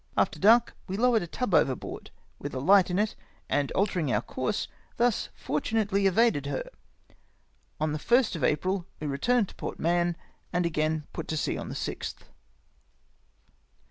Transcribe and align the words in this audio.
After 0.17 0.39
dark, 0.39 0.75
we 0.87 0.97
lowered 0.97 1.21
a 1.21 1.27
tub 1.27 1.53
overboard 1.53 2.09
with 2.39 2.55
a 2.55 2.59
light 2.59 2.89
in 2.89 2.97
it, 2.97 3.15
and 3.47 3.71
altering 3.73 4.11
our 4.11 4.23
com'se 4.23 4.67
thus 4.97 5.29
fortu 5.39 5.73
nately 5.73 6.07
evaded 6.07 6.47
her. 6.47 6.67
On 7.79 7.91
the 7.93 7.99
1st 7.99 8.35
of 8.35 8.43
April 8.43 8.87
we 8.99 9.05
returned 9.05 9.49
to 9.49 9.53
Port 9.55 9.77
Mahon, 9.77 10.15
and 10.51 10.65
again 10.65 11.05
put 11.13 11.27
to 11.27 11.37
sea 11.37 11.55
on 11.55 11.69
the 11.69 11.75
6 11.75 12.13
th. 12.13 12.27